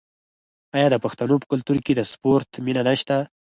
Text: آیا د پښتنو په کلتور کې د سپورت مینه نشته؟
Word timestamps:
آیا 0.75 0.87
د 0.91 0.95
پښتنو 1.03 1.35
په 1.41 1.45
کلتور 1.51 1.77
کې 1.85 1.93
د 1.95 2.01
سپورت 2.11 2.49
مینه 2.65 2.81
نشته؟ 2.89 3.15